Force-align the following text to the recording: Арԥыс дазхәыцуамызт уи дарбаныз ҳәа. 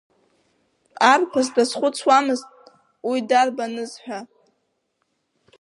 Арԥыс 1.11 1.47
дазхәыцуамызт 1.55 2.49
уи 3.09 3.19
дарбаныз 3.29 3.91
ҳәа. 4.03 4.19